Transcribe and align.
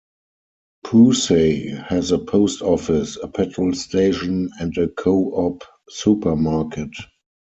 Pewsey 0.83 1.69
has 1.89 2.11
a 2.11 2.17
Post 2.17 2.63
Office, 2.63 3.17
a 3.17 3.27
petrol 3.27 3.73
station, 3.75 4.49
and 4.59 4.75
a 4.79 4.87
Co-op 4.87 5.63
supermarket. 5.89 6.89